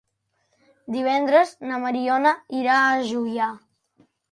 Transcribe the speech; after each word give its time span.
Divendres 0.95 1.51
na 1.67 1.79
Mariona 1.85 2.33
irà 2.63 2.81
a 2.89 2.99
Juià. 3.13 3.53